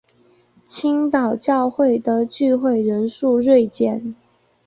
[0.67, 4.15] 青岛教会的聚会人数锐减。